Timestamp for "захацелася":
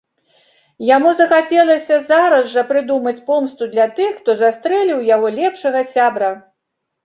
1.19-1.99